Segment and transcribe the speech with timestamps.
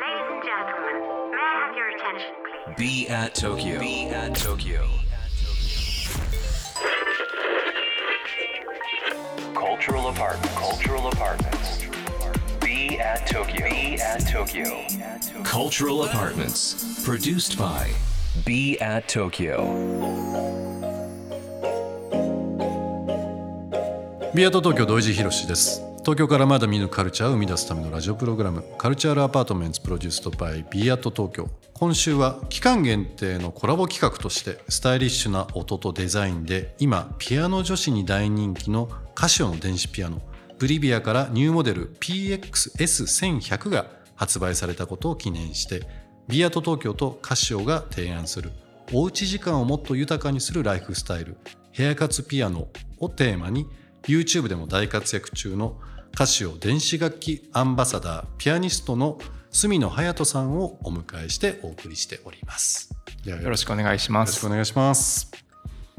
[0.00, 2.76] Ladies and gentlemen, may I have your attention, please?
[2.76, 3.78] Be at Tokyo.
[3.78, 4.88] Be at Tokyo.
[9.54, 10.54] Cultural apartment.
[10.56, 11.84] Cultural apartments.
[12.60, 13.68] Be at Tokyo.
[13.68, 14.86] Be at Tokyo.
[15.44, 17.04] Cultural apartments.
[17.04, 17.90] Produced by
[18.44, 20.30] Be at Tokyo.
[24.32, 31.49] ビアート東京土井地博です 東京からまだ見ぬカルチャーを生み出すためのラジオプログラムカルチャールアパートメンツプロデュースドバイビアート東京。
[31.73, 40.21] 今週は期間限定のコラボ企画としてスタイリッシュな音とデザインで今ピアノ女子に大人気のカシオの電子ピアノ
[40.59, 45.87] ブリビアからニューモデル PXS1100 が発売されたことを記念して
[46.27, 48.51] ビアート東京とカシオが提案する
[48.93, 51.35] おうち時間をもっと豊かにするライフスタイル
[51.71, 52.67] ヘアカツピアノ
[52.99, 53.65] をテーマに
[54.03, 55.79] YouTube でも大活躍中の
[56.15, 59.17] カシオ電子楽器アンバサダーピアニストの
[59.51, 62.89] 住野隼人さんをお迎えしてお送りしております。
[63.25, 64.33] よよろしくお願いします。
[64.35, 65.31] ろしくお願いします。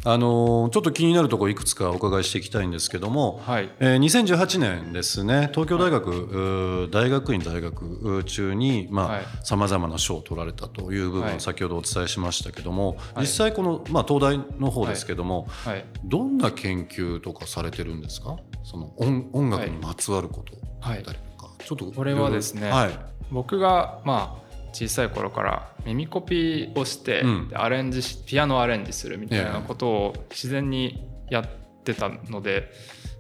[0.05, 15.84] あのーちょっと気になるところいくつかお伺いしていきたいんですけども、はいえー2018年ですね東京大学、うー大学院大学中にはいさまざ、まな賞を取られたという部分はいを先ほどお伝えしましたけども、はい実際この、まあ、東大の方ですけども、はい。
[16.05, 18.36] どんな研究とかされてるんですか？
[18.67, 22.98] その音音楽にまつわることだったりとか、ちょっとこれはですねはい。
[23.31, 27.48] 僕がまあ小さい頃から耳コピーをして、うん。
[27.48, 31.48] でアレンジしピアノをアレンジするみたいなことを自然にやっ
[31.84, 32.73] てたので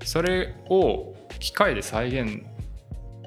[0.04, 2.42] それを機械で再現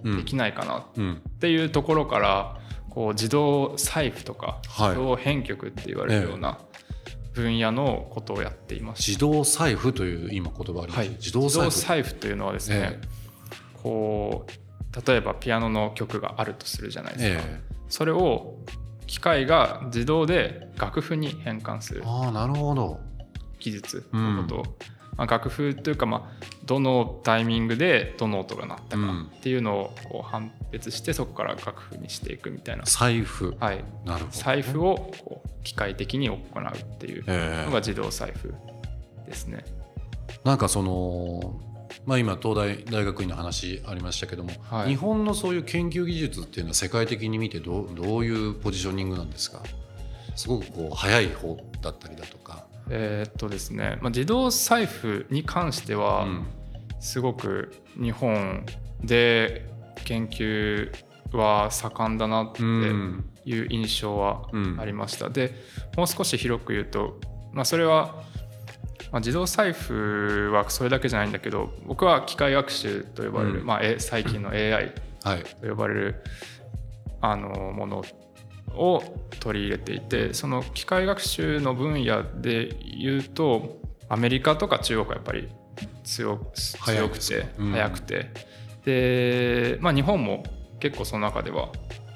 [0.04, 1.22] うんできないかなっうん。
[1.40, 4.90] ていうところからこう自動財布とかはい。
[4.90, 6.60] 自動編曲って言われるような
[7.40, 9.12] 分野のことをやっていました。
[9.12, 12.16] 自動財布という今言葉あります、はい、自動財布。
[12.16, 13.00] というのはですね、
[13.82, 18.58] こう例えばピアノの曲があるとするじゃないですか、えそれを
[19.08, 22.02] 機械が自動で楽譜に変換する。
[22.04, 23.00] えああなるほど。
[23.60, 24.64] 技術のことを、
[25.20, 38.54] まあ、楽譜というか、まあ、どのタイミングでどの音が鳴ったかうんっていうのをこう判別してそこから楽譜にしていくみたいな、財布、はい、なるほど財布をこう機械的に行うっていうええのが自動財布
[39.26, 39.66] ですね。
[40.46, 41.60] なんかその
[42.06, 44.90] まあ今東大大学院の話ありましたけども、はい。
[44.90, 49.62] 日本のそういう研究技術っていうのは世界的に見てどうどういうポジショニングなんですか？
[50.38, 56.48] すごくこう早い方だったりだとか、えーっとですね、まあ、自動財布に関しては、うん。
[57.02, 58.66] すごく日本
[59.02, 59.66] で
[60.04, 60.92] 研究
[61.32, 63.26] は盛んだなってうん。
[63.46, 65.30] いう印象はうんありました。
[65.30, 65.54] で
[65.98, 67.20] もう少し広く言うと、
[67.54, 68.24] まあ、それは、
[69.12, 73.66] まあ、自動財布はそれだけじゃないんだけど僕は機械学習と呼ばれる、うん。
[73.66, 75.44] まあ、え最近の AI はい。
[75.62, 76.24] と呼ばれる
[77.22, 78.04] あのもの
[78.76, 79.04] を
[79.40, 85.50] 取り入れていてその機械学習の分野で言うとアメリカとか中国はやっぱり
[86.04, 86.56] 強く
[87.20, 88.32] て早くて、
[88.86, 90.44] で、まあ、日本も
[90.80, 91.70] 結構その中では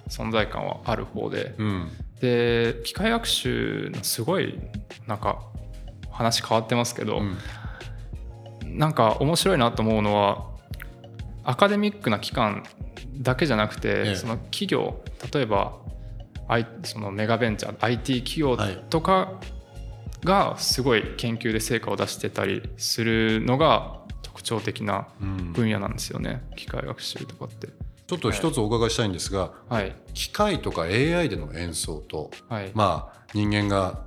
[0.10, 1.54] 存在感はある方で。
[1.58, 1.92] うん。
[2.20, 4.58] で機械学習のすごい
[5.08, 5.40] なんか
[6.10, 7.38] 話変わってますけど、うん。
[8.78, 10.48] なんか面白いなと思うのは
[11.44, 12.64] アカデミックな機関
[13.18, 14.16] だけじゃなくて、ええ。
[14.16, 15.78] その企業例えば、
[16.84, 18.84] そのメガベンチャー IT 企業はい。
[18.90, 19.40] とか
[20.24, 25.54] がすごい研究で成果を出してたりするのが特徴的なうん。
[25.54, 27.70] 分野なんですよね、機械学習とかって。
[28.08, 29.96] ちょっと一つお伺いしたいんですが、はい。
[30.14, 32.72] 機械とか AI での演奏と、はい。
[32.74, 34.04] まあ人間が、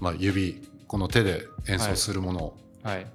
[0.00, 3.06] まあ、指この手で演奏するもの、はい。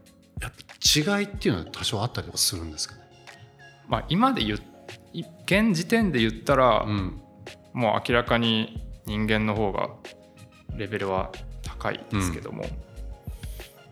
[0.41, 3.01] やっぱ違いっていうのは多少あったりはするんですかね、
[3.87, 4.59] まあ、今で言う
[5.13, 7.21] い現時点で言ったら、うん
[7.77, 9.91] もう明らかに人間の方が
[10.75, 12.65] レベルは高いですけども、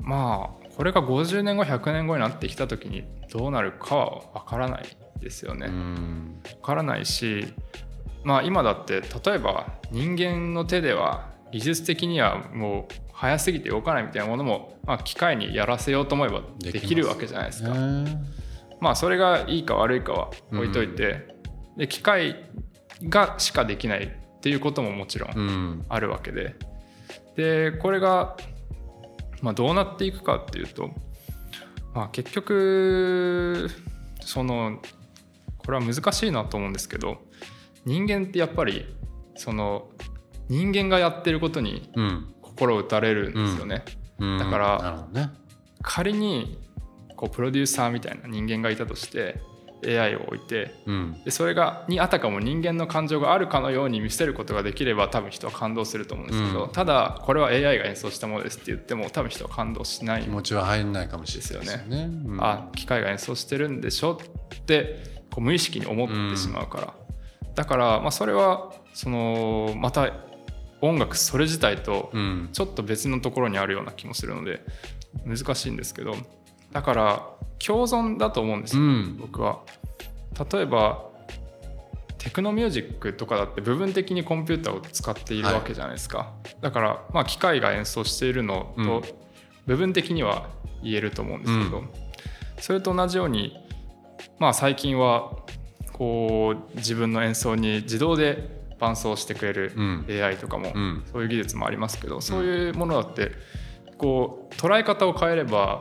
[0.01, 4.85] まあこれが50年後100年後になってきた時にどうなるかは分からない
[5.19, 5.67] ですよね。
[5.67, 7.53] う分んからないし
[8.23, 17.69] まあ今だって例えば人間の手では技術的にはもう早すぎて動かないみたいなものも、まあ、機械にやらせようと思えばでできるわけじゃないですか。
[18.79, 21.35] まあそれがいいか悪いかは置いといて、
[21.77, 22.49] で機械
[23.03, 25.85] がしかできないっていうことももちろんうん。
[25.89, 26.55] あるわけで。
[27.35, 28.37] でこれが、
[29.41, 30.89] まあ、どうなっていくかっていうと、
[31.93, 33.69] まあ、結局
[34.21, 34.81] その
[35.57, 37.17] これは難しいなと思うんですけど
[37.85, 38.85] 人間ってやっぱり
[39.35, 39.89] その
[40.47, 42.31] 人間がやってることにうん。
[42.41, 43.83] 心打たれるんですよね。
[44.17, 44.37] うん。
[44.37, 45.29] だからね。
[45.81, 46.57] 仮に
[47.15, 49.41] こうプロデューサーみたいな人間がいたとして
[49.85, 51.23] AI を置いてうん。
[51.23, 56.71] でそれがにあたかも人間の感情があるかのように見せることができれば多分人は感動すると思うんですけど、うん。
[56.71, 62.09] ただこれは AI が演奏したものですって言っても多分人は感動しない気持ちは入んないかもしれないですよね。
[62.25, 62.37] うん。
[62.41, 64.19] あ機械が演奏してるんでしょ
[64.55, 66.93] ってこう無意識に思ってしまうから、
[67.53, 70.11] だからまあそれはそのまた
[70.81, 72.49] 音楽それ自体とうん。
[72.51, 74.61] ちょっと別のところにあるような気もするので
[75.25, 76.15] 難しいんですけど
[76.75, 77.29] だから
[77.65, 79.17] 共存だと思うんですよ、うん。
[79.17, 79.61] 僕は。
[80.51, 81.05] 例えば
[82.17, 88.85] テクノミュージックとかだって部分的にコンピューターを使っているわけじゃないですか、だからまあ機械が演奏しているのうん。
[88.85, 89.03] と
[89.65, 90.49] 部分的には
[90.83, 91.89] 言えると思うんですけど、うん。
[92.59, 93.57] それと同じように
[94.37, 95.31] まあ最近は
[95.93, 98.49] こう自分の演奏に自動で
[98.81, 100.05] 伴奏してくれるうん。
[100.09, 101.03] AI とかもうん。
[101.09, 103.31] そういう技術もありますけど、そういうものだって
[103.97, 105.79] こう捉え方を変えれば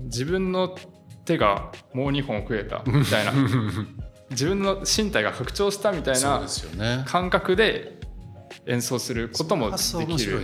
[0.00, 0.76] 自分の
[1.24, 3.32] 手がもう2本増えた みたいな
[4.30, 6.42] 自分の身体が拡張したみたいな。
[7.06, 8.00] 感覚で
[8.66, 10.42] 演奏することもできるわ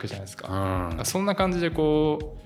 [0.00, 0.48] けじゃないですうか。
[0.88, 2.38] んそんな感じでこ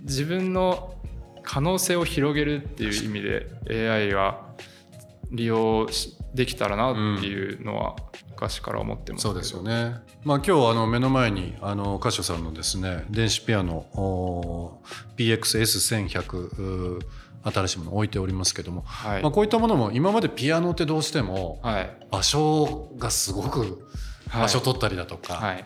[0.00, 0.94] う自分の
[1.42, 4.40] 可能性を広げるっていう意味で AI が
[5.30, 7.96] 利用しできたらなっていうのは
[8.38, 9.96] 昔から思ってますそうですよね。
[10.22, 21.96] まあ今日あの目の前にあのカショさんのですね電子ピアノおー PXS1100 うー新しいもの置いておりますけども、はい、まあこういったものも今までピアノってどうしてもはい。
[22.10, 23.84] 場所がすごく
[24.28, 24.42] はい。
[24.42, 25.64] 場所取ったりだとか、はい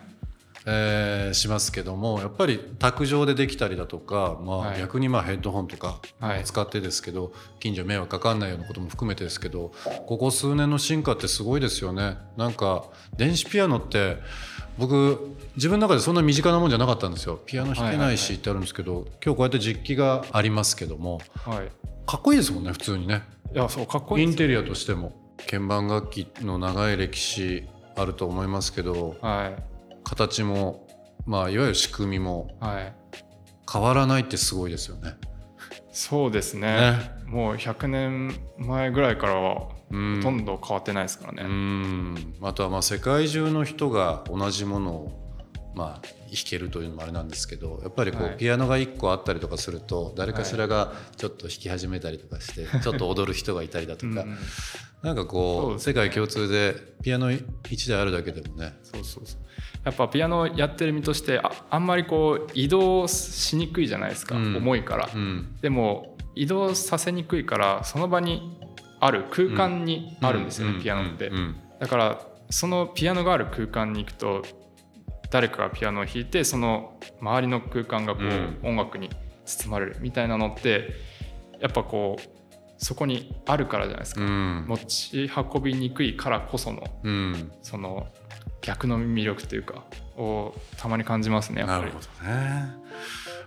[0.65, 4.79] えーしますけどもやっぱり卓上でできたりだとか、まあ、はい。
[4.79, 6.43] 逆にまあヘッドホンとかはい。
[6.43, 9.71] 使ってですけど、近所迷惑かかんないようなことも含めてですけど
[10.07, 12.17] ここ数年の進化ってすごいですよね。
[12.37, 12.85] なんか
[13.17, 14.17] 電子ピアノって
[14.77, 17.39] 僕自分の中でそんな身近なもんじゃなかったんですよ。
[17.45, 21.71] ピアノ弾けないしってあるんですけど、今日こうやって実機がありますけどもはい。
[22.05, 23.23] かっこいいですもんね普通にね。
[23.53, 25.13] いやそうかっこいいですインテリアとしても。
[25.49, 27.63] 鍵盤楽器の長い歴史
[27.95, 29.72] あると思いますけどはい
[30.03, 30.87] 形も
[31.25, 32.93] まあいわゆる仕組みもはい。
[33.71, 35.15] 変わらないってすごいですよね。
[35.91, 36.91] そうですね。
[36.91, 37.11] ね。
[37.27, 40.15] もう100年前ぐらいからはうん。
[40.17, 42.35] ほとんど変わってないですからね、うん。
[42.41, 45.22] あとはまあ世界中の人が同じものを
[45.75, 48.37] まあ弾けるというのもあれなんですけどやっぱりこう、はい。
[48.37, 54.37] ピアノが1個あったりとかすると誰かしらがちょっと弾き始めたりとかして、 ちょっと踊る人がいたりだとか、うん
[55.03, 58.73] なんかこう世界共通でピアノ1台あるだけでもね。
[58.83, 59.41] そうそうそう。
[59.83, 64.55] やっぱピアノやってる身としてああんまりこう移動しにくいじゃないですか、うん。
[64.55, 65.57] 重いから、うん。
[65.61, 68.57] でも移動させにくいからその場に
[69.01, 70.81] ある空間にあるんですよね、うん。
[70.81, 71.29] ピアノって、
[71.81, 74.43] だからそのピアノがある空間に行くと
[75.33, 79.09] 誰かがピアノを弾いてその周りの空間がこう、うん音楽に
[79.45, 80.91] 包まれるみたいなのって
[81.59, 82.23] やっぱこう
[82.77, 84.65] そこにあるからじゃないですか、うん。
[84.67, 87.51] 持ち運びにくいからこそのうん。
[87.63, 88.07] その
[88.61, 89.83] 逆の魅力というか
[90.17, 92.71] をたまに感じますねなるほどね。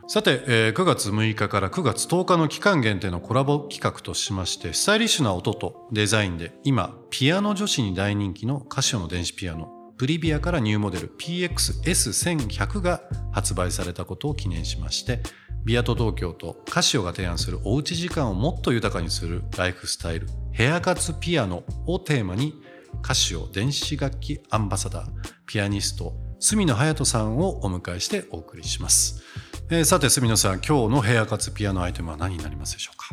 [0.09, 13.03] さて、えー9月6日から9月10日の期間限定のコラボ企画としましてスタイリッシュな音とデザインで今ピアノ女子に大人気のカシオの電子ピアノプリビアからニューモデル PXS1100 が
[13.33, 15.21] 発売されたことを記念しまして
[15.65, 22.55] ビアト東京とカシオが提案するおうち時間をもっと豊かにするライフスタイルヘアカツピアノをテーマに
[23.03, 25.09] カシオ電子楽器アンバサダー
[25.47, 29.23] ピアニスト住野隼人さんをお迎えしてお送りします、
[29.71, 33.09] えーさて住野さん今日のヘアカツピアノアイテムは何になりますでしょうか？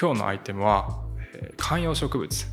[0.00, 1.02] 今日のアイテムは、
[1.34, 2.46] えー観葉植物、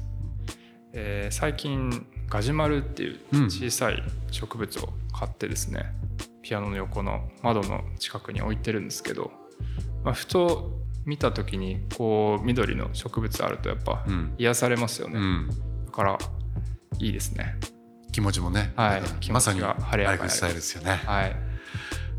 [0.93, 5.93] えー最近ガジュマルっていううん小さい植物を買ってですね、
[6.41, 9.31] ピアノの横の窓の近くに置いてるんですけど、
[10.03, 10.72] まあ、ふと
[11.05, 14.34] 見た時にこう緑の植物あるとやっぱうん。
[14.38, 15.50] 癒されますよね、うん。
[15.86, 16.17] だから
[17.00, 17.55] いいですね。
[18.12, 19.31] 気持ちもね、はい。
[19.31, 21.36] まさに晴れやかにスタイルですよね、はい。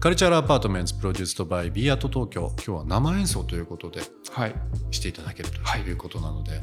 [0.00, 4.00] cultural apartment produced by b at 東京今日は生演奏ということで
[4.30, 4.54] はい。
[4.90, 6.60] していただけるということなので、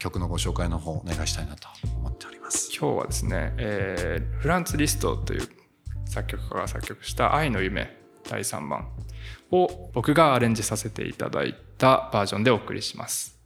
[0.00, 2.70] 曲のご紹介の方お願いしたいなと思っております。
[2.76, 5.48] 今日はですね、えーフランツ・リストという
[6.06, 7.96] 作曲家が作曲した「愛の夢」
[8.28, 8.88] 第3番
[9.50, 13.38] を僕がアレンジさせていただいたバージョンでお送りします。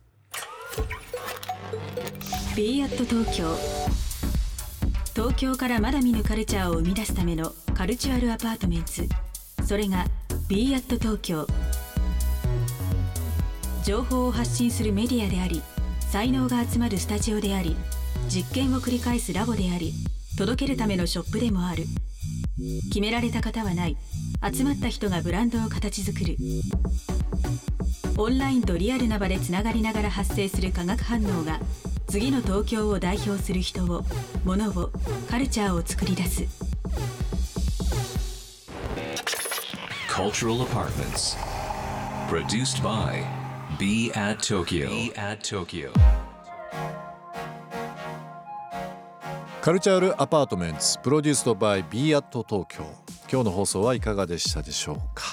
[2.57, 3.57] b アット東京。
[5.15, 9.09] 東京からまだ見ぬカルチャーを生み出すための cultural apartments。
[9.65, 10.07] それが
[10.49, 11.47] b アット東京。
[13.85, 15.63] 情報を発信するメディアであり
[16.15, 17.77] 才能が集まるスタジオであり
[18.29, 19.93] 実験を繰り返すラボであり
[20.39, 21.87] 届けるためのショップでもある。
[22.87, 23.97] 決められた型はない。
[24.53, 26.37] 集まった人がブランドを形作る。
[28.17, 31.59] オンラインとリアルな場でつながりながら発生する化学反応が
[32.07, 34.05] 次の東京を代表する人を
[34.45, 34.93] 物を
[35.29, 36.45] カルチャーを作り出す。
[40.09, 41.37] Cultural Apartments.
[42.29, 43.44] Produced by
[43.79, 44.89] Be at Tokyo.
[44.89, 45.91] Be at Tokyo.
[49.63, 52.85] カルチャールアパートメンツプロデュースドバイ b アット東京
[53.33, 55.25] 今日の放送はいかがでしたでしょうか、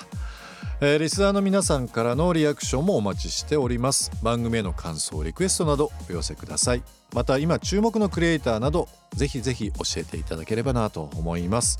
[0.79, 4.11] えー、リスナーの皆さんからのリアクションもお待ちしております。
[4.23, 6.83] 番組への感想リクエストなどお寄せください。
[7.13, 11.77] また今注目のクリエイターなどぜひぜひ教えていただければなと思います。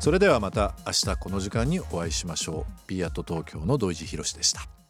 [0.00, 2.72] それではまた明日この時間にお会いしましょう。
[2.88, 4.81] B アット東京の土井地博でした。